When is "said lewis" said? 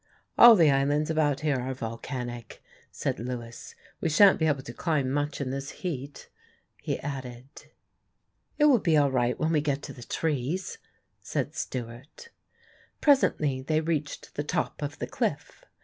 2.89-3.75